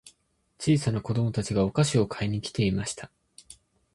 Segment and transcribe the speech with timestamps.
[0.59, 3.11] 小さな子供たちがお菓子を買いに来ていました。